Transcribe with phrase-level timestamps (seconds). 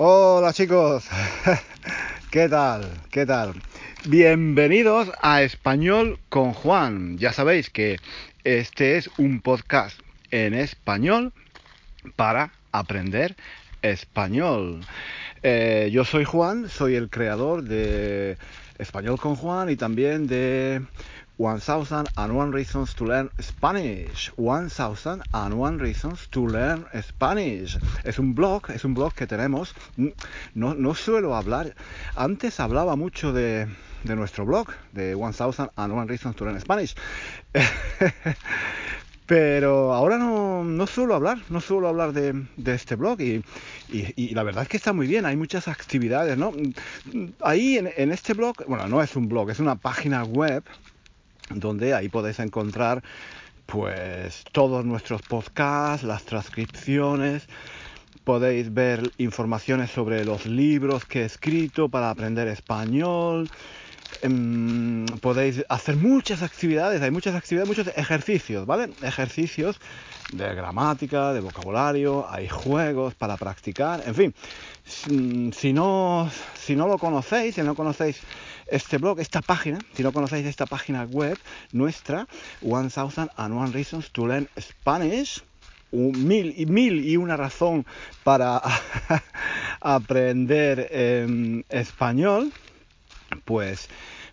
[0.00, 1.08] Hola chicos,
[2.30, 2.88] ¿qué tal?
[3.10, 3.54] ¿Qué tal?
[4.06, 7.18] Bienvenidos a Español con Juan.
[7.18, 7.96] Ya sabéis que
[8.44, 9.98] este es un podcast
[10.30, 11.32] en español
[12.14, 13.34] para aprender
[13.82, 14.82] español.
[15.42, 18.38] Eh, yo soy Juan, soy el creador de
[18.78, 20.80] Español con Juan y también de
[21.38, 24.32] 1001 Reasons to Learn Spanish.
[24.36, 27.78] 1001 Reasons to Learn Spanish.
[28.02, 29.72] Es un blog, es un blog que tenemos.
[30.54, 31.76] No, no suelo hablar.
[32.16, 33.68] Antes hablaba mucho de,
[34.02, 36.96] de nuestro blog, de 1001 Reasons to Learn Spanish.
[39.26, 43.44] Pero ahora no, no, suelo hablar, no suelo hablar de, de este blog y,
[43.90, 46.50] y, la verdad es que está muy bien, hay muchas actividades, ¿no?
[47.42, 50.64] Ahí en, en este blog, bueno, no es un blog, es una página web
[51.50, 53.02] donde ahí podéis encontrar
[53.66, 57.46] pues todos nuestros podcasts, las transcripciones,
[58.24, 63.48] podéis ver informaciones sobre los libros que he escrito para aprender español,
[65.20, 68.90] podéis hacer muchas actividades, hay muchas actividades, muchos ejercicios, ¿vale?
[69.02, 69.80] Ejercicios
[70.32, 74.34] de gramática, de vocabulario, hay juegos para practicar, en fin,
[74.84, 78.20] si no, si no lo conocéis, si no conocéis
[78.66, 81.38] este blog, esta página, si no conocéis esta página web
[81.72, 82.26] nuestra,
[82.60, 85.42] 1001 Reasons to Learn Spanish,
[85.90, 87.86] mil y mil y una razón
[88.22, 88.60] para
[89.80, 92.52] aprender eh, español,
[93.44, 93.88] pues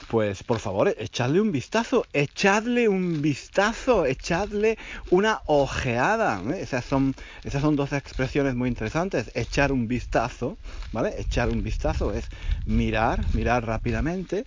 [0.07, 4.77] pues por favor, echadle un vistazo, echadle un vistazo, echadle
[5.09, 6.41] una ojeada.
[6.53, 6.61] ¿eh?
[6.61, 9.31] Esas, son, esas son dos expresiones muy interesantes.
[9.33, 10.57] Echar un vistazo,
[10.91, 11.15] ¿vale?
[11.17, 12.29] Echar un vistazo es
[12.65, 14.45] mirar, mirar rápidamente,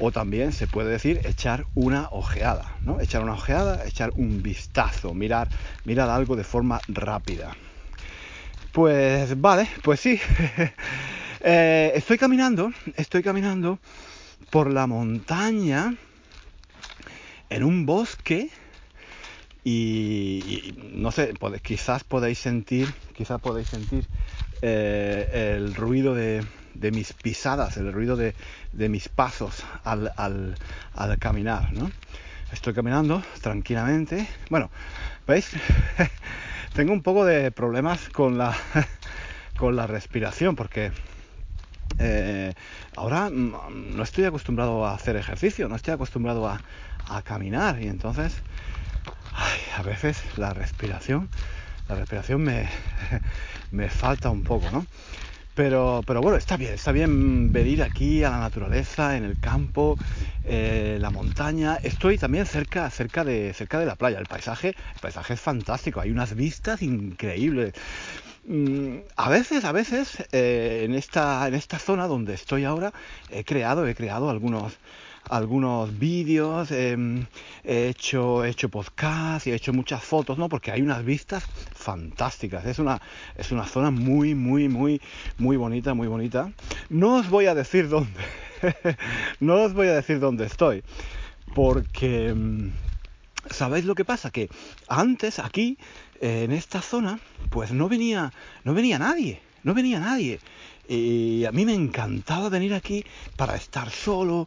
[0.00, 3.00] o también se puede decir echar una ojeada, ¿no?
[3.00, 5.48] Echar una ojeada, echar un vistazo, mirar,
[5.84, 7.54] mirar algo de forma rápida.
[8.72, 10.20] Pues vale, pues sí.
[11.40, 13.78] eh, estoy caminando, estoy caminando
[14.50, 15.94] por la montaña
[17.50, 18.50] en un bosque
[19.64, 24.06] y, no sé, quizás podéis sentir, quizás podéis sentir
[24.62, 26.44] eh, el ruido de,
[26.92, 28.34] mis pisadas, el ruido de,
[28.88, 30.54] mis pasos al, al,
[30.94, 31.90] al, caminar, ¿no?
[32.52, 34.28] Estoy caminando tranquilamente.
[34.50, 34.70] Bueno,
[35.26, 35.50] ¿veis?
[36.74, 38.56] Tengo un poco de problemas con la,
[39.58, 40.92] con la respiración porque
[41.98, 42.52] eh,
[42.96, 46.60] ahora no estoy acostumbrado a hacer ejercicio, no estoy acostumbrado a,
[47.22, 48.34] caminar y entonces
[49.76, 51.28] a veces la respiración,
[51.88, 52.68] la respiración me,
[53.70, 54.84] me falta un poco, ¿no?
[55.56, 59.96] Pero, pero bueno, está bien, está bien venir aquí a la naturaleza, en el campo,
[60.44, 61.78] eh, la montaña.
[61.82, 64.18] Estoy también cerca, cerca de, cerca de la playa.
[64.18, 67.72] El paisaje, el paisaje es fantástico, hay unas vistas increíbles.
[68.48, 72.92] Mm, a veces, a veces, eh, en, esta, en esta zona donde estoy ahora,
[73.30, 74.78] he creado, he creado algunos,
[75.28, 76.96] algunos vídeos, eh,
[77.64, 80.48] he hecho, he hecho podcast y he hecho muchas fotos, ¿no?
[80.48, 82.64] Porque hay unas vistas fantásticas.
[82.66, 83.02] Es una,
[83.36, 85.00] es una zona muy, muy, muy,
[85.38, 86.52] muy bonita, muy bonita.
[86.88, 88.20] No os voy a decir dónde,
[89.40, 90.84] no os voy a decir dónde estoy,
[91.52, 92.70] porque mm,
[93.50, 94.30] ¿Sabéis lo que pasa?
[94.30, 94.48] Que
[94.88, 95.78] antes aquí,
[96.20, 97.18] en esta zona,
[97.50, 98.32] pues no venía,
[98.64, 100.40] no venía nadie, no venía nadie.
[100.88, 103.04] Y a mí me encantaba venir aquí
[103.36, 104.46] para estar solo,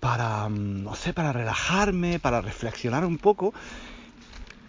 [0.00, 3.52] para, mm, no sé, para relajarme, para reflexionar un poco.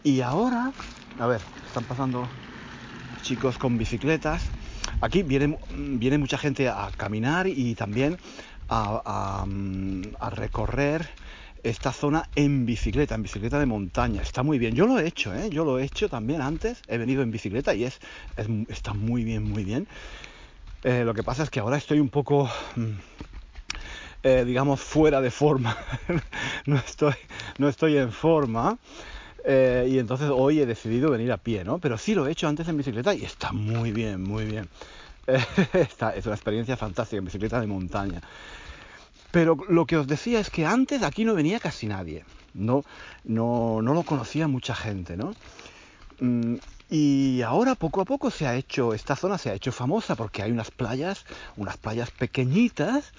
[0.03, 0.71] Y ahora,
[1.19, 2.27] a ver, están pasando
[3.21, 4.43] chicos con bicicletas.
[5.01, 8.17] Aquí viene, viene mucha gente a caminar y también
[8.69, 11.07] a, mm, a recorrer
[11.65, 14.21] esta zona en bicicleta, en bicicleta de montaña.
[14.21, 14.75] Está muy bien.
[14.75, 15.49] Yo lo he hecho, ¿eh?
[15.49, 16.83] Yo lo he hecho también antes.
[16.87, 17.99] He venido en bicicleta y es,
[18.37, 19.87] es está muy bien, muy bien.
[20.83, 22.47] Eh, lo que pasa es que ahora estoy un poco,
[24.21, 25.75] eh, digamos, fuera de forma.
[26.67, 27.15] no, estoy,
[27.57, 28.77] no estoy en forma.
[29.43, 31.79] Eh, y entonces hoy he decidido venir a pie, ¿no?
[31.79, 34.69] Pero sí lo he hecho antes en bicicleta y está muy bien, muy bien.
[35.25, 38.21] Es una experiencia fantástica en bicicleta de montaña.
[39.35, 42.23] Pero lo que os decía es que antes aquí no venía casi nadie,
[42.53, 42.85] no,
[43.25, 45.33] no, no lo conocía mucha gente, ¿no?
[46.21, 46.55] Mm,
[46.89, 50.41] y ahora poco a poco se ha hecho, esta zona se ha hecho famosa porque
[50.41, 51.25] hay unas playas,
[51.57, 53.11] unas playas pequeñitas,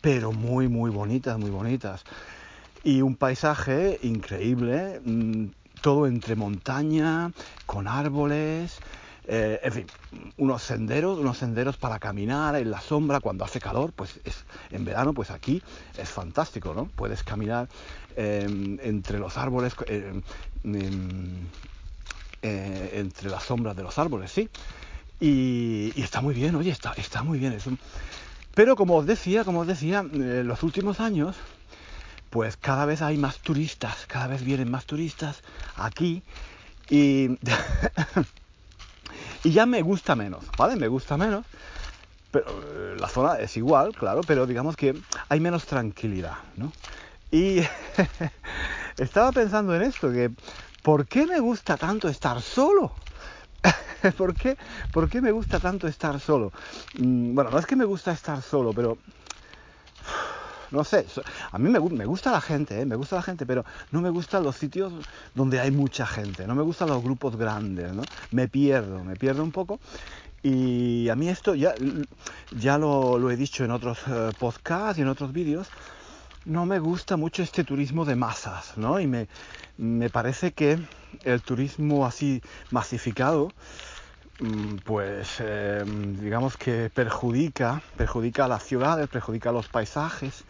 [0.00, 2.04] pero muy, muy bonitas, muy bonitas.
[2.84, 5.46] Y un paisaje increíble, mm,
[5.80, 7.32] todo entre montaña,
[7.66, 8.78] con árboles,
[9.26, 9.86] eh, en fin,
[10.36, 14.84] unos senderos, unos senderos para caminar en la sombra cuando hace calor, pues es, en
[14.84, 15.62] verano, pues aquí
[15.96, 16.86] es fantástico, ¿no?
[16.94, 17.68] Puedes caminar
[18.16, 18.46] eh,
[18.82, 20.20] entre los árboles, eh,
[22.42, 24.48] eh, entre las sombras de los árboles, sí.
[25.20, 27.52] Y, está muy bien, oye, está, muy bien.
[27.54, 27.70] eso.
[28.54, 31.36] Pero como os decía, como os decía, en los últimos años,
[32.30, 35.42] pues cada vez hay más turistas, cada vez vienen más turistas
[35.76, 36.22] aquí
[36.90, 37.38] y,
[39.44, 40.76] y ya me gusta menos, ¿vale?
[40.76, 41.44] Me gusta menos.
[42.30, 44.96] Pero eh, la zona es igual, claro, pero digamos que
[45.28, 46.72] hay menos tranquilidad, ¿no?
[47.30, 47.60] Y
[48.96, 50.32] estaba pensando en esto, que
[50.82, 52.92] ¿por qué me gusta tanto estar solo?
[54.16, 54.56] ¿Por, qué,
[54.90, 56.52] ¿Por qué me gusta tanto estar solo?
[56.94, 58.98] Mm, bueno, no es que me gusta estar solo, pero
[60.74, 61.06] no sé,
[61.52, 62.86] a mí me, gusta la gente, ¿eh?
[62.86, 64.92] me gusta la gente, pero no me gustan los sitios
[65.34, 68.02] donde hay mucha gente, no me gustan los grupos grandes, ¿no?
[68.32, 69.78] Me pierdo, me pierdo un poco.
[70.42, 71.74] Y a mí esto ya,
[72.50, 75.68] ya lo, he dicho en otros eh, podcasts y en otros vídeos,
[76.44, 79.00] no me gusta mucho este turismo de masas, ¿no?
[79.00, 79.28] Y me,
[79.78, 80.78] me parece que
[81.22, 83.52] el turismo así masificado,
[84.84, 90.44] pues em, digamos que perjudica, perjudica a las ciudades, perjudica a los paisajes,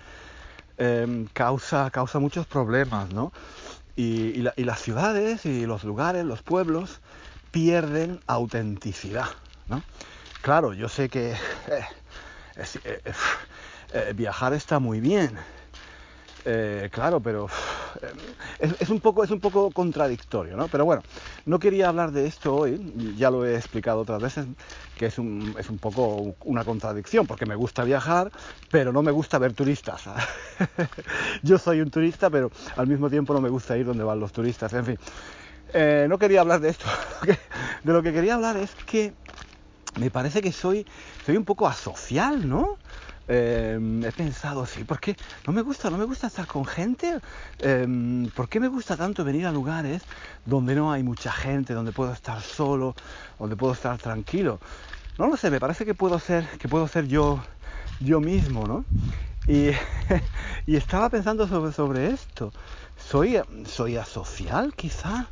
[0.79, 3.33] em, causa, causa muchos problemas, ¿no?
[3.97, 7.01] Y, las ciudades y los lugares, los pueblos,
[7.53, 9.29] pierden autenticidad,
[9.69, 9.83] ¿no?
[10.43, 11.87] Claro, yo sé que eh,
[12.85, 13.13] eh,
[13.93, 15.39] eh, viajar está muy bien,
[16.44, 17.46] eh, claro, pero
[18.61, 20.69] eh, es, un poco, es un poco contradictorio, ¿no?
[20.69, 21.02] Pero bueno,
[21.46, 24.46] no quería hablar de esto hoy, ya lo he explicado otras veces,
[24.94, 28.31] que es un, es un poco una contradicción, porque me gusta viajar,
[28.70, 30.05] pero no me gusta ver turistas.
[31.43, 34.32] Yo soy un turista, pero al mismo tiempo no me gusta ir donde van los
[34.32, 34.99] turistas, en fin.
[35.73, 36.87] Eh, no quería hablar de esto,
[37.82, 39.14] de lo que quería hablar es que
[39.99, 40.87] me parece que soy,
[41.25, 42.76] soy un poco asocial, ¿no?
[43.26, 45.17] Em, he pensado, sí, ¿por qué?
[45.47, 47.21] No me gusta, no me gusta estar con gente.
[47.59, 47.87] Eh,
[48.35, 50.06] ¿Por qué me gusta tanto venir a lugares
[50.44, 52.94] donde no hay mucha gente, donde puedo estar solo,
[53.38, 54.61] donde puedo estar tranquilo?
[55.19, 57.44] No lo sé, me parece que puedo ser, que puedo ser yo,
[58.00, 58.87] yo mismo, ¿no?
[59.47, 59.71] Y,
[60.67, 62.55] y estaba pensando sobre, sobre esto.
[62.97, 65.31] ¿Soy, ¿Soy asocial quizá?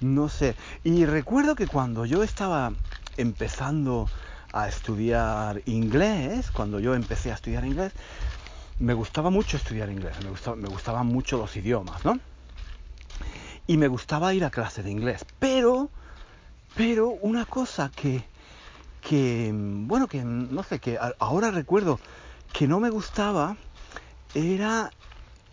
[0.00, 0.56] No sé.
[0.82, 2.74] Y recuerdo que cuando yo estaba
[3.16, 4.10] empezando
[4.52, 7.92] a estudiar inglés, cuando yo empecé a estudiar inglés,
[8.78, 12.18] me gustaba mucho estudiar inglés, me, gustaba, me gustaban mucho los idiomas, ¿no?
[13.66, 15.90] Y me gustaba ir a clase de inglés, pero,
[16.74, 18.24] pero una cosa que,
[19.00, 22.00] que, bueno, que no sé, que ahora recuerdo
[22.52, 23.56] que no me gustaba
[24.34, 24.92] era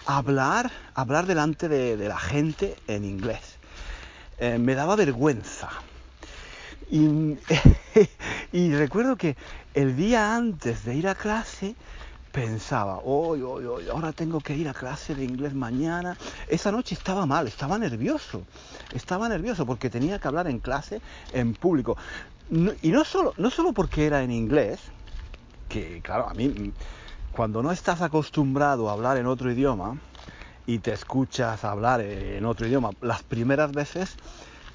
[0.05, 3.57] hablar, hablar delante de, la gente en inglés.
[4.39, 5.69] Eh, me daba vergüenza,
[8.51, 9.35] Y, recuerdo que
[9.73, 11.75] el día antes de ir a clase
[12.31, 16.17] pensaba, hoy, hoy, hoy, ahora tengo que ir a clase de inglés mañana.
[16.47, 18.43] Esa noche estaba mal, estaba nervioso.
[18.93, 21.01] Estaba nervioso porque tenía que hablar en clase
[21.33, 21.97] en público.
[22.81, 24.79] y no solo, no solo porque era en inglés,
[25.67, 26.71] que claro, a mí,
[27.31, 29.97] cuando no estás acostumbrado a hablar en otro idioma
[30.65, 34.15] y te escuchas hablar en otro idioma, las primeras veces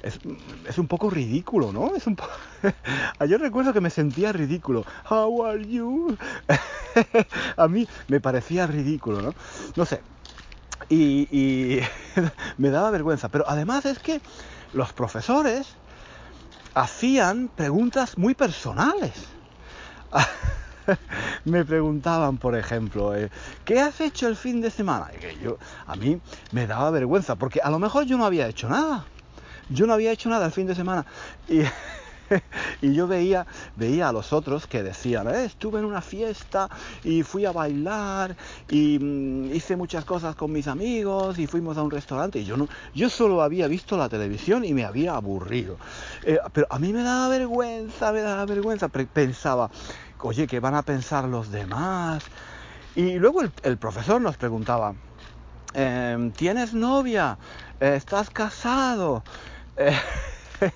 [0.02, 1.94] es, un poco ridículo, ¿no?
[1.94, 2.16] Es un
[3.28, 4.84] Yo recuerdo que me sentía ridículo.
[5.08, 6.16] How are you?
[7.56, 9.34] a mí me parecía ridículo, ¿no?
[9.76, 10.02] No sé.
[10.88, 11.80] Y, y
[12.58, 13.28] me daba vergüenza.
[13.28, 14.20] Pero además es que
[14.72, 15.76] los profesores
[16.74, 19.12] hacían preguntas muy personales.
[21.44, 23.30] me preguntaban, por ejemplo, eh,
[23.64, 25.10] ¿qué has hecho el fin de semana?
[25.14, 28.48] Y que yo, a mí me daba vergüenza, porque a lo mejor yo no había
[28.48, 29.06] hecho nada.
[29.72, 31.06] Yo no había hecho nada el fin de semana.
[31.48, 31.62] Y,
[32.82, 36.68] y yo veía, veía a los otros que decían, eh, estuve en una fiesta
[37.04, 38.36] y fui a bailar
[38.68, 42.56] y mm, hice muchas cosas con mis amigos y fuimos a un restaurante y yo
[42.56, 45.78] no, yo solo había visto la televisión y me había aburrido.
[46.22, 48.88] Eh, pero a mí me daba vergüenza, me daba vergüenza.
[48.88, 49.70] Pensaba,
[50.20, 52.24] oye, ¿qué van a pensar los demás?
[52.94, 54.94] Y luego el profesor nos preguntaba,
[55.74, 57.38] em, ¿tienes novia?
[57.80, 59.24] ¿Estás casado?
[59.76, 59.92] Eh,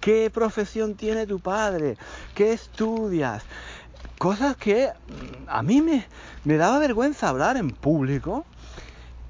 [0.00, 1.96] ¿Qué profesión tiene tu padre?
[2.34, 3.44] ¿Qué estudias?
[4.18, 6.06] Cosas que mm, a mí me,
[6.44, 8.44] me daba vergüenza hablar en público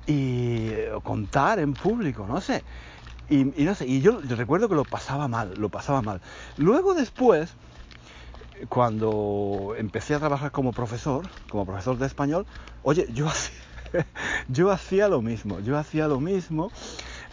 [0.06, 0.70] y
[1.04, 2.64] contar en público, no sé.
[3.28, 6.20] Y, no sé, y yo recuerdo que lo pasaba mal, lo pasaba mal.
[6.56, 7.54] Luego después,
[8.68, 12.44] cuando empecé a trabajar como profesor, como profesor de español,
[12.82, 13.28] oye, yo
[14.48, 16.72] yo hacía lo mismo, yo hacía lo mismo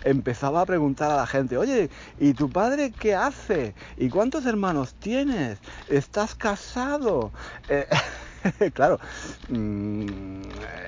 [0.04, 3.76] empezaba a preguntar a la gente, oye, ¿y tu padre qué hace?
[3.98, 5.60] ¿Y cuántos hermanos tienes?
[5.88, 7.34] ¿Estás casado?
[7.68, 7.88] Eh,
[8.74, 9.00] claro,
[9.48, 10.42] mm,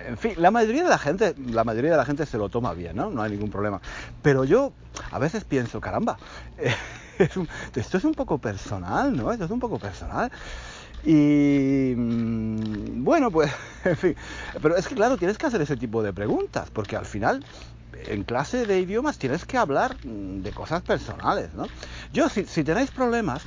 [0.08, 2.74] en fin, la mayoría de la gente, la mayoría de la gente se lo toma
[2.74, 3.10] bien, ¿no?
[3.10, 3.82] No hay ningún problema.
[4.22, 4.74] Pero yo
[5.12, 6.20] a veces pienso, caramba,
[7.76, 9.32] esto es un poco personal, ¿no?
[9.32, 10.32] Esto es un poco personal.
[11.06, 13.52] Y mm, bueno, pues,
[13.86, 14.16] en fin,
[14.62, 17.44] pero es que claro, tienes que hacer ese tipo de preguntas, porque al final
[18.08, 21.66] en clase de idiomas tienes que hablar mm, de cosas personales, ¿no?
[22.14, 23.44] Yo, si, tenéis problemas,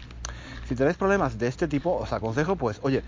[0.69, 3.03] si tenéis problemas de este tipo, os aconsejo, pues, oye,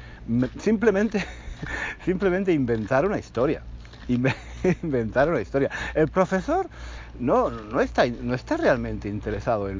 [0.60, 1.24] simplemente,
[2.04, 3.62] simplemente inventar una historia.
[4.82, 5.70] inventar una historia.
[5.94, 6.68] El profesor
[7.18, 9.78] no, no, está, no está realmente interesado en,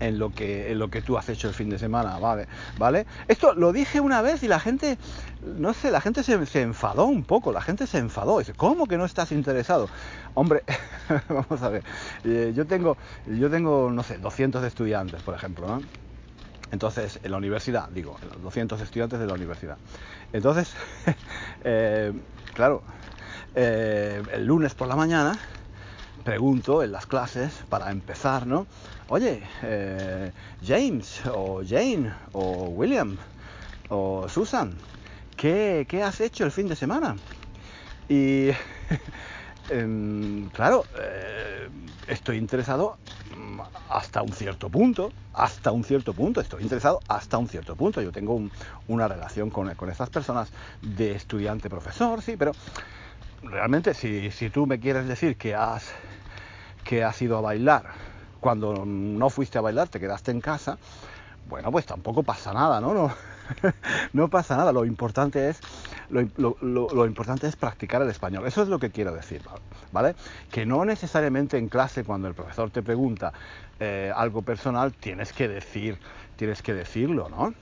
[0.00, 2.46] en lo que en lo que tú has hecho el fin de semana, ¿vale?
[2.78, 3.06] ¿Vale?
[3.28, 4.98] Esto lo dije una vez y la gente,
[5.42, 8.38] no sé, la gente se, enfadó un poco, la gente se enfadó.
[8.38, 9.88] Dice, ¿cómo que no estás interesado?
[10.34, 10.62] Hombre,
[11.28, 11.82] vamos a ver,
[12.24, 15.80] eh, yo tengo, yo tengo, no sé, 200 estudiantes, por ejemplo, ¿no?
[16.72, 19.78] Entonces, en la universidad, digo, 200 estudiantes de la universidad.
[20.32, 20.74] Entonces,
[21.64, 22.12] eh,
[22.54, 22.82] claro,
[23.54, 25.38] eh, el lunes por la mañana
[26.26, 28.66] pregunto en las clases para empezar, ¿no?
[29.10, 30.32] Oye, eh,
[30.66, 33.16] James o Jane o William
[33.90, 34.74] o Susan,
[35.36, 37.14] ¿qué, has hecho el fin de semana?
[38.08, 38.48] Y
[39.70, 41.68] em, claro, eh,
[42.08, 42.98] estoy interesado
[43.88, 48.02] hasta un cierto punto, hasta un cierto punto, estoy interesado hasta un cierto punto.
[48.02, 48.50] Yo tengo
[48.88, 50.50] una relación con, con estas personas
[50.82, 52.50] de estudiante-profesor, sí, pero
[53.44, 55.92] realmente si, si tú me quieres decir que has
[56.86, 57.84] que has ido a bailar,
[58.40, 60.78] cuando no fuiste a bailar, te quedaste en casa,
[61.48, 62.94] bueno, pues tampoco pasa nada, ¿no?
[62.94, 63.14] No,
[64.12, 65.60] no pasa nada, lo importante es
[66.10, 68.46] lo, importante es practicar el español.
[68.46, 69.42] Eso es lo que quiero decir,
[69.92, 70.14] ¿vale?
[70.50, 73.32] Que no necesariamente en clase cuando el profesor te pregunta
[73.80, 75.98] eh, algo personal tienes que decir,
[76.36, 77.54] tienes que decirlo, ¿no?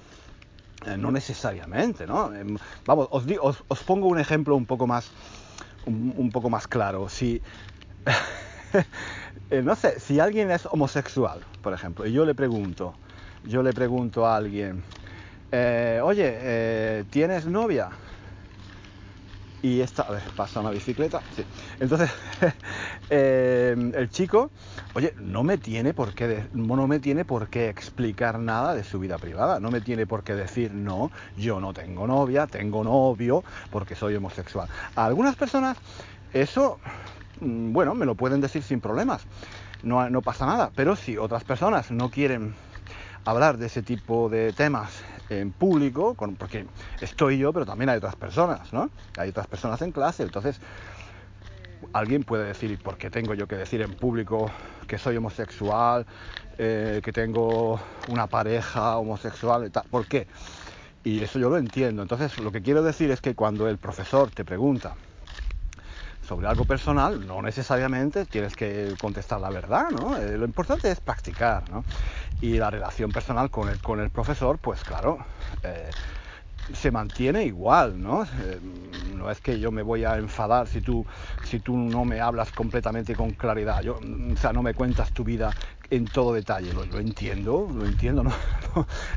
[0.86, 2.34] Eh, no necesariamente, ¿no?
[2.34, 5.10] Em, vamos, os, os, os, pongo un ejemplo un poco más,
[5.86, 7.08] un, un poco más claro.
[7.08, 7.40] Si
[9.64, 12.98] no sé, si alguien es homosexual, por ejemplo, y yo le pregunto,
[13.42, 14.84] yo le pregunto a alguien,
[15.52, 17.90] eh, oye, eh, ¿tienes novia?
[19.62, 21.46] Y esta, a ver, pasa una bicicleta, sí.
[21.78, 22.10] Entonces,
[23.08, 24.52] el chico,
[24.92, 28.98] oye, no me tiene por qué, no me tiene por qué explicar nada de su
[28.98, 33.42] vida privada, no me tiene por qué decir, no, yo no tengo novia, tengo novio,
[33.70, 34.68] porque soy homosexual.
[34.94, 35.78] A algunas personas
[36.32, 36.80] eso
[37.40, 39.26] bueno, me lo pueden decir sin problemas,
[39.82, 42.54] no, pasa nada, pero si otras personas no quieren
[43.24, 46.66] hablar de ese tipo de temas en público, porque
[47.00, 48.90] estoy yo, pero también hay otras personas, ¿no?
[49.16, 50.60] Hay otras personas en clase, entonces
[51.92, 54.50] alguien puede decir, ¿por qué tengo yo que decir en público
[54.86, 56.06] que soy homosexual,
[56.58, 59.70] eh, que tengo una pareja homosexual?
[59.90, 60.26] ¿Por qué?
[61.04, 62.00] Y eso yo lo entiendo.
[62.00, 64.96] Entonces, lo que quiero decir es que cuando el profesor te pregunta,
[66.24, 70.16] sobre algo personal, no necesariamente tienes que contestar la verdad, ¿no?
[70.16, 71.84] Eh, lo importante es practicar, ¿no?
[72.40, 75.26] Y la relación personal con el, con el profesor, pues claro,
[75.62, 75.94] eh,
[76.72, 78.24] se mantiene igual, ¿no?
[78.24, 81.06] Eh, no es que yo me voy a enfadar si tú,
[81.42, 85.24] si tú no me hablas completamente con claridad, yo, o sea, no me cuentas tu
[85.24, 85.54] vida
[85.90, 88.32] en todo detalle, lo, entiendo, lo entiendo, ¿no?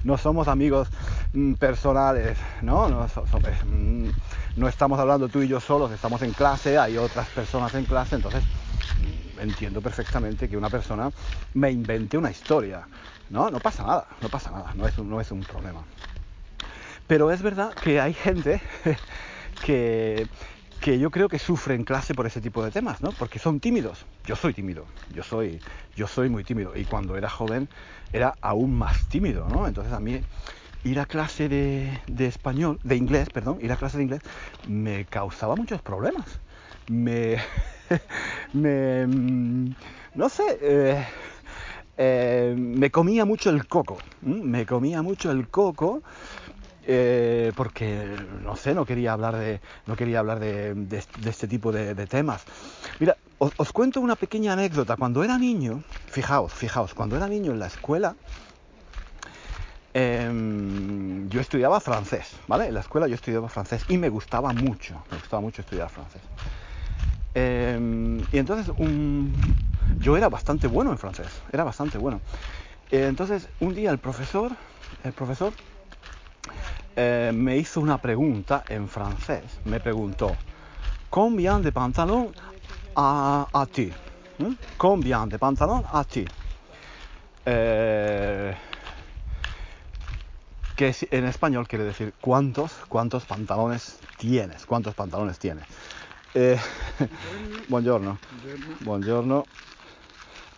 [0.03, 0.87] no, somos amigos
[1.33, 2.89] mm, personales, ¿no?
[2.89, 4.09] No, mm,
[4.55, 8.15] no estamos hablando tú y yo solos, estamos en clase, hay otras personas en clase,
[8.15, 11.11] entonces mm, entiendo perfectamente que una persona
[11.53, 12.87] me invente una historia,
[13.29, 13.49] ¿no?
[13.49, 15.83] No pasa nada, no pasa nada, no es no es un problema.
[17.07, 18.61] Pero es verdad que hay gente
[19.61, 20.27] que,
[20.79, 23.11] que yo creo que sufre en clase por ese tipo de temas, ¿no?
[23.11, 24.05] Porque son tímidos.
[24.25, 25.61] Yo soy tímido, yo soy,
[25.95, 26.75] yo soy muy tímido.
[26.75, 27.67] Y cuando era joven
[28.13, 29.67] era aún más tímido, ¿no?
[29.67, 30.23] Entonces a mí
[30.83, 34.21] ir a clase de, español, de inglés, perdón, ir a clase de inglés
[34.67, 36.39] me causaba muchos problemas.
[36.87, 37.37] Me,
[38.53, 39.05] me
[40.15, 41.05] no sé, eh,
[41.97, 46.01] eh, me comía mucho el coco, me comía mucho el coco
[46.89, 50.73] eh, porque no sé, no quería hablar de, no quería hablar de,
[51.25, 52.45] este tipo de, temas.
[52.99, 54.95] Mira, os, cuento una pequeña anécdota.
[54.95, 58.15] Cuando era niño, fijaos, fijaos, cuando era niño en la escuela,
[59.93, 62.67] em, yo estudiaba francés, ¿vale?
[62.67, 66.21] En la escuela yo estudiaba francés y me gustaba mucho, me gustaba mucho estudiar francés.
[67.33, 68.71] Em, y entonces
[69.99, 72.21] yo era bastante bueno en francés, era bastante bueno.
[72.89, 74.53] Entonces un día el profesor,
[75.03, 75.53] el profesor
[76.95, 79.59] eh, me hizo una pregunta en francés.
[79.65, 80.37] Me preguntó,
[81.09, 82.33] ¿combien de pantalón
[82.95, 83.93] a, ti?
[84.39, 84.53] ¿Mm?
[84.77, 86.27] ¿Combien de pantalón a ti?
[87.45, 88.55] Eh,
[90.75, 95.65] que en español quiere decir cuántos, cuántos pantalones tienes, cuántos pantalones tienes.
[96.33, 96.59] Eh,
[97.67, 98.19] buongiorno.
[98.79, 99.47] Buongiorno.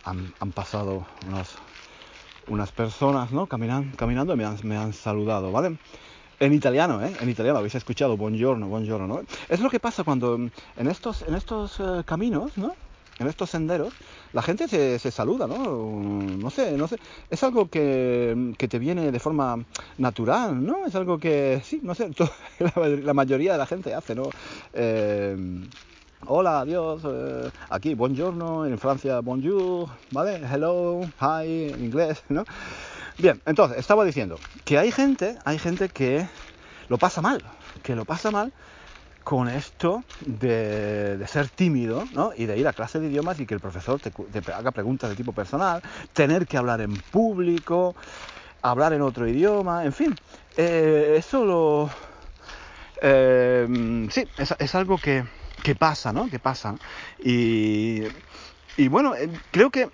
[0.04, 1.58] Han, han pasado unos,
[2.48, 3.46] unas personas, ¿no?
[3.46, 5.76] Caminan, caminando me han, me han saludado, ¿vale?
[6.38, 7.12] En italiano, ¿eh?
[7.20, 9.22] En italiano habéis escuchado buongiorno, buongiorno, ¿no?
[9.48, 12.74] Es lo que pasa cuando en estos, en estos eh, caminos, ¿no?
[13.18, 13.92] En estos senderos,
[14.32, 15.82] la gente se, se, saluda, ¿no?
[16.38, 16.98] No sé, no sé.
[17.28, 19.62] Es algo que, que, te viene de forma
[19.98, 20.86] natural, ¿no?
[20.86, 22.10] Es algo que, sí, no sé,
[22.58, 24.30] la, la mayoría de la gente hace, ¿no?
[24.72, 25.36] Eh,
[26.26, 30.40] hola, adiós, eh, aquí, buongiorno, en Francia, bonjour, ¿vale?
[30.50, 32.44] Hello, hi, en inglés, ¿no?
[33.18, 36.26] Bien, entonces, estaba diciendo que hay gente, hay gente que
[36.88, 37.42] lo pasa mal,
[37.82, 38.52] que lo pasa mal
[39.24, 42.32] con esto de, de, ser tímido ¿no?
[42.36, 44.10] y de ir a clase de idiomas y que el profesor te,
[44.52, 47.94] haga preguntas de tipo personal, tener que hablar en público,
[48.62, 50.16] hablar en otro idioma, en fin,
[50.56, 51.90] eh, eso lo...
[53.02, 55.24] Eh, sí, es, algo que,
[55.62, 56.28] que pasa, ¿no?
[56.30, 56.78] Que pasa.
[57.18, 58.04] Y,
[58.76, 59.90] y bueno, eh, creo que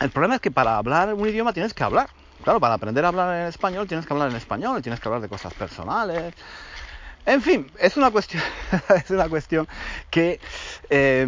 [0.00, 2.10] el problema es que para hablar un idioma tienes que hablar.
[2.42, 5.22] Claro, para aprender a hablar en español tienes que hablar en español, tienes que hablar
[5.22, 6.34] de cosas personales.
[7.28, 8.42] En fin, es una cuestión,
[8.96, 9.68] es una cuestión
[10.08, 10.40] que
[10.88, 11.26] eh,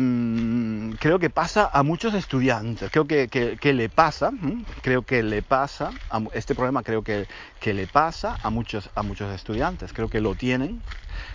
[0.98, 2.90] creo que pasa a muchos estudiantes.
[2.90, 4.32] Creo que, que, le pasa,
[4.80, 7.26] creo que le pasa, a, este problema creo que,
[7.58, 9.92] que le pasa a muchos, a muchos estudiantes.
[9.92, 10.82] Creo que lo tienen,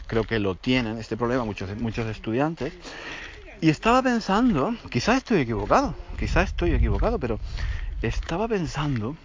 [0.08, 2.74] creo que lo tienen este problema muchos, muchos estudiantes.
[3.62, 7.40] Y estaba pensando, quizás estoy equivocado, quizás estoy equivocado, pero
[8.02, 9.16] estaba pensando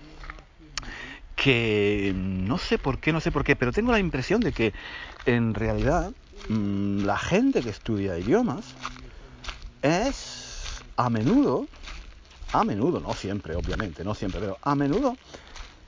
[1.41, 4.75] que no sé por qué, no sé por qué, pero tengo la impresión de que
[5.25, 6.13] en realidad
[6.49, 8.75] mmm, la gente que estudia idiomas
[9.83, 11.69] es a menudo,
[12.53, 15.17] a menudo, no siempre, obviamente, no siempre, pero a menudo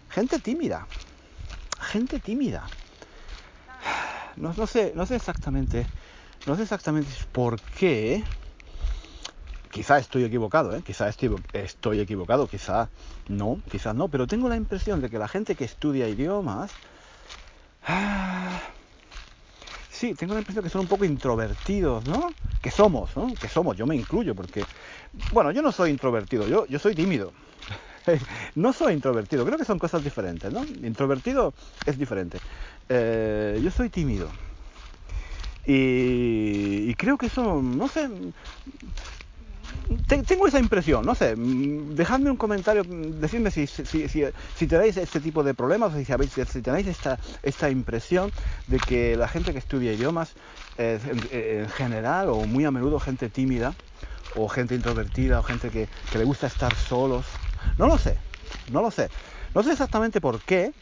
[0.08, 0.86] gente tímida,
[1.80, 2.70] gente tímida.
[4.36, 5.86] No, sé, no sé exactamente,
[6.46, 8.24] no sé exactamente por qué.
[9.70, 10.82] Quizá estoy equivocado, ¿eh?
[10.82, 12.90] quizá estoy, estoy equivocado, quizá
[13.28, 16.76] no, quizás no, pero tengo la impresión de que la gente que estudia idiomas,
[17.86, 18.60] ah,
[20.02, 22.34] sí, tengo la impresión que son un poco introvertidos, ¿no?
[22.60, 23.36] Que somos, ¿no?
[23.38, 24.66] Que somos, yo me incluyo, porque,
[25.30, 27.32] bueno, yo no soy introvertido, yo, yo soy tímido.
[28.56, 30.66] no soy introvertido, creo que son cosas diferentes, ¿no?
[30.82, 31.54] Introvertido
[31.86, 32.40] es diferente.
[32.88, 34.32] Eh, yo soy tímido.
[35.64, 38.08] Y, y, creo que eso, no sé,
[40.06, 45.20] tengo esa impresión, no sé, dejadme un comentario, decidme si, si, si, si tenéis este
[45.20, 48.32] tipo de problemas, si, si tenéis esta, esta impresión
[48.66, 50.34] de que la gente que estudia idiomas
[50.76, 53.74] es en, en, general o muy a menudo gente tímida
[54.34, 57.26] o gente introvertida o gente que, le gusta estar solos.
[57.78, 58.16] No lo sé,
[58.70, 59.10] no lo sé.
[59.54, 60.72] No sé exactamente por qué,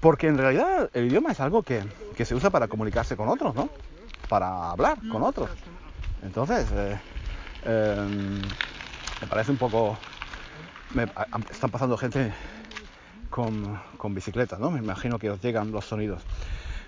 [0.00, 1.82] porque en realidad el idioma es algo que,
[2.16, 3.68] que se usa para comunicarse con otros, ¿no?
[4.28, 5.50] Para hablar con otros.
[6.22, 6.98] Entonces, eh,
[7.62, 7.96] eh,
[9.20, 9.98] me parece un poco...
[10.90, 11.06] Me,
[11.50, 12.32] están pasando gente
[13.30, 14.70] con, con bicicletas, ¿no?
[14.70, 16.22] Me imagino que os llegan los sonidos.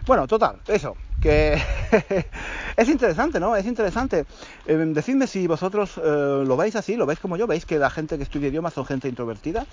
[0.07, 1.55] Bueno, total, eso, que
[2.77, 3.55] es interesante, ¿no?
[3.55, 4.25] Es interesante.
[4.65, 6.01] Eh, decidme si vosotros eh,
[6.47, 8.87] lo veis así, lo veis como yo, veis que la gente que estudia idiomas son
[8.87, 9.67] gente introvertida,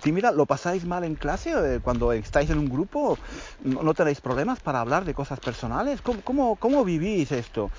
[0.00, 1.52] tímida, ¿lo pasáis mal en clase?
[1.52, 3.20] Eh, cuando estáis en un grupo,
[3.60, 6.00] ¿no, no tenéis problemas para hablar de cosas personales?
[6.00, 7.70] ¿Cómo, cómo, cómo vivís esto?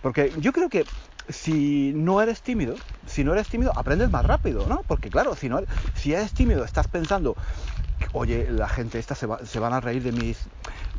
[0.00, 0.88] Porque yo creo que
[1.28, 4.84] si no eres tímido, si no eres tímido, aprendes más rápido, ¿no?
[4.86, 5.62] Porque claro, si no
[5.94, 7.36] si eres tímido, estás pensando,
[8.12, 10.48] oye, la gente esta se, va, se van a reír de mis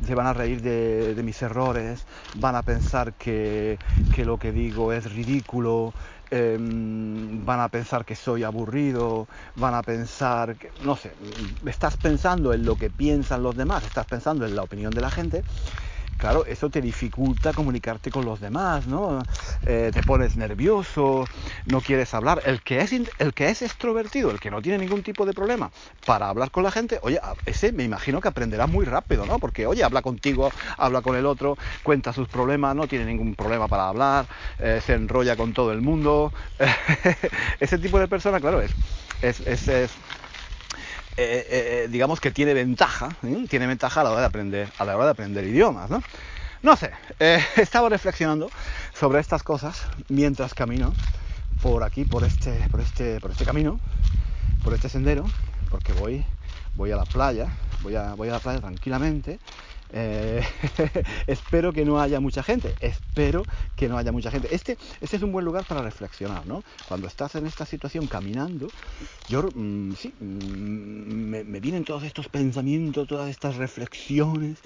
[0.04, 3.78] se van a reír de, mis errores, van a pensar que,
[4.10, 5.94] que lo que digo es ridículo,
[6.30, 11.14] eh, van a pensar que soy aburrido, van a pensar que, no sé,
[11.66, 15.10] estás pensando en lo que piensan los demás, estás pensando en la opinión de la
[15.10, 15.44] gente
[16.24, 19.26] claro, eso te dificulta comunicarte con los demás, ¿no?
[19.66, 21.28] Eh, te pones nervioso,
[21.66, 22.40] no quieres hablar.
[22.46, 25.70] El que, es, el que es extrovertido, el que no tiene ningún tipo de problema
[26.06, 29.38] para hablar con la gente, oye, ese me imagino que aprenderá muy rápido, ¿no?
[29.38, 33.68] Porque, oye, habla contigo, habla con el otro, cuenta sus problemas, no tiene ningún problema
[33.68, 34.26] para hablar,
[34.58, 36.32] eh, se enrolla con todo el mundo.
[37.60, 38.74] ese tipo de persona, claro, es,
[39.20, 39.98] es, es, es
[41.16, 43.46] eh, eh, digamos que tiene ventaja, ¿eh?
[43.48, 46.02] tiene ventaja a la hora de aprender, a la hora de aprender idiomas, ¿no?
[46.62, 48.50] No sé, eh, estaba reflexionando
[48.92, 50.92] sobre estas cosas mientras camino
[51.62, 53.78] por aquí, por este, por este, por este camino,
[54.64, 55.24] por este sendero,
[55.70, 56.24] porque voy,
[56.74, 57.48] voy a la playa,
[57.82, 59.38] voy a, voy a la playa tranquilamente
[59.92, 60.42] Eh,
[61.26, 63.44] espero que no haya mucha gente, espero
[63.76, 64.48] que no haya mucha gente.
[64.54, 66.64] Este, este es un buen lugar para reflexionar, ¿no?
[66.88, 68.68] Cuando estás en esta situación caminando,
[69.28, 74.58] yo, mm, sí, mm, me, vienen todos estos pensamientos, todas estas reflexiones.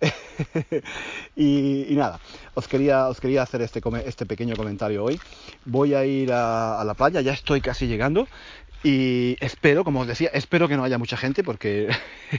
[1.36, 2.18] y, nada,
[2.54, 5.20] os quería, os quería hacer este, este pequeño comentario hoy.
[5.66, 8.26] Voy a ir a la playa, ya estoy casi llegando.
[8.82, 11.88] Y espero, como os decía, espero que no haya mucha gente porque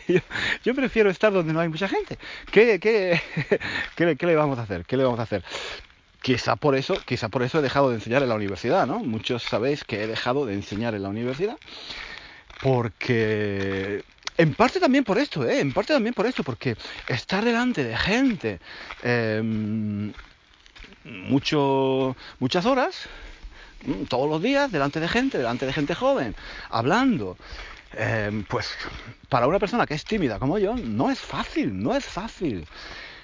[0.63, 2.17] yo, prefiero estar donde no hay mucha gente.
[2.51, 2.79] ¿Qué,
[3.95, 4.85] qué, qué, le vamos a hacer?
[4.85, 5.43] ¿Qué le vamos a hacer?
[6.21, 8.99] Quizá por eso, quizá por eso he dejado de enseñar en la universidad, ¿no?
[8.99, 11.57] Muchos sabéis que he dejado de enseñar en la universidad
[12.61, 14.03] porque
[14.37, 15.59] en parte también por esto, ¿eh?
[15.59, 16.77] En parte también por esto, porque
[17.07, 18.59] estar delante de gente
[19.03, 20.13] em,
[21.03, 23.07] mucho, muchas horas
[24.07, 26.35] todos los días delante de gente, delante de gente joven,
[26.69, 27.37] hablando.
[27.93, 28.69] Em, pues
[29.27, 32.65] para una persona que es tímida como yo, no es fácil, no es fácil.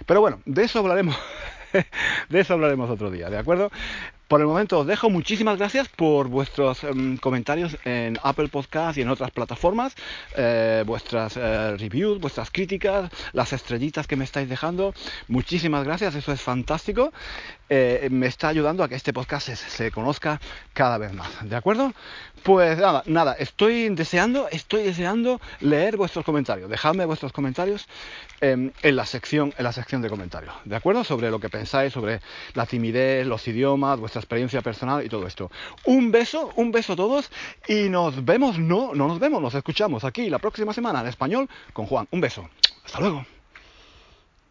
[0.06, 1.16] Pero bueno, de eso hablaremos,
[2.30, 3.72] de eso hablaremos otro día, ¿de acuerdo?
[4.28, 5.10] Por el momento os dejo.
[5.10, 9.96] Muchísimas gracias por vuestros em, comentarios en Apple Podcast y en otras plataformas,
[10.36, 14.94] eh, vuestras eh, reviews, vuestras críticas, las estrellitas que me estáis dejando.
[15.30, 17.14] Muchísimas gracias, eso es fantástico.
[17.70, 20.40] Eh, me está ayudando a que este podcast se, conozca
[20.74, 21.30] cada vez más.
[21.50, 21.94] ¿De acuerdo?
[22.44, 26.70] Pues nada, nada, estoy deseando, estoy deseando leer vuestros comentarios.
[26.70, 27.88] Dejadme vuestros comentarios
[28.40, 30.54] em, en la sección, en la sección de comentarios.
[30.64, 31.04] ¿De acuerdo?
[31.04, 32.22] Sobre lo que pensáis, sobre
[32.54, 35.52] la timidez, los idiomas, experiencia personal y todo esto.
[35.86, 37.32] Un beso, un beso a todos
[37.68, 41.50] y nos vemos, no, no nos vemos, nos escuchamos aquí la próxima semana en español
[41.74, 42.08] con Juan.
[42.12, 42.50] Un beso.
[42.86, 43.37] Hasta luego.